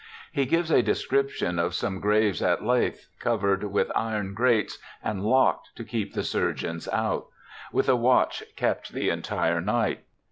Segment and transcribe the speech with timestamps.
[0.31, 5.23] He gives a de scription of some graves at Leith covered with iron grates and
[5.23, 7.27] locked to keep the surgeons out;
[7.71, 9.99] with a watch kept the entire night.